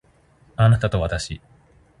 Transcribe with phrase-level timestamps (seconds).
[0.55, 1.41] あなたとわたし